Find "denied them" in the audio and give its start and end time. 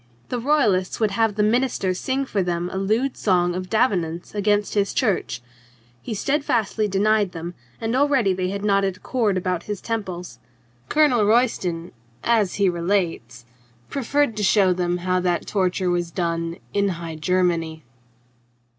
6.87-7.53